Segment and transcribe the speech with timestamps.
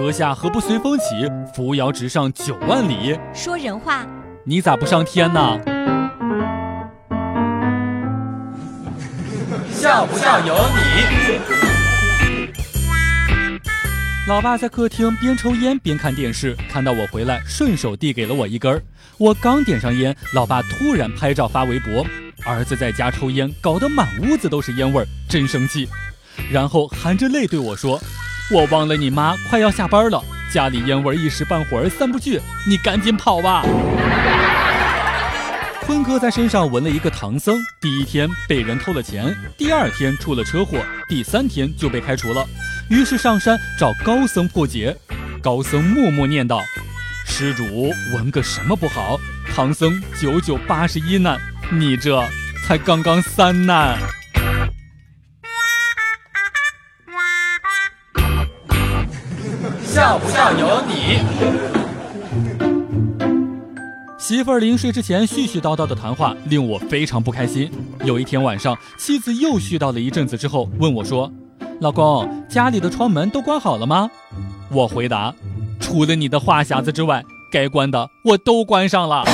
[0.00, 3.20] 阁下何不随风起，扶摇直上九万里？
[3.34, 4.06] 说人话。
[4.44, 5.60] 你咋不上天呢？
[9.70, 11.38] 笑不笑由你。
[14.26, 18.82] 老爸在客厅边抽烟边看电视，看到我回来，顺手递给了我一根儿。
[19.18, 22.06] 我刚点上烟，老爸突然拍照发微博
[22.46, 25.86] ：“儿子在家抽烟，搞得满屋子都是烟味儿，真生气。”
[26.50, 28.00] 然后含着泪对我说
[28.52, 30.20] ：“我忘了你妈快要下班了，
[30.52, 33.62] 家里烟味一时半会儿散不去，你赶紧跑吧。
[35.86, 42.44] ”坤哥在身上纹了一个唐僧，第一天被人偷了钱，第二天出了车祸，第三天就被开除了。
[42.88, 44.96] 于是上山找高僧破解。
[45.42, 46.60] 高僧默默念道
[47.26, 49.18] ：“施主纹个什么不好？
[49.54, 51.40] 唐僧九九八十一难，
[51.72, 52.22] 你这
[52.66, 53.96] 才刚刚三难。”
[59.90, 61.18] 笑不笑由你。
[64.20, 67.68] 媳妇儿临睡之前絮絮叨叨的谈话令我非常不开心。
[68.04, 71.28] 有一天晚上，妻子又絮叨了一阵子之后，问我说
[71.82, 74.08] ：“老公，家里的窗门都关好了吗？”
[74.70, 75.34] 我回答
[75.80, 79.24] ：“除了你的话匣子之外，该关的我都关上了。”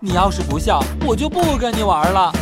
[0.00, 2.32] 你要是不笑，我就不跟你玩了。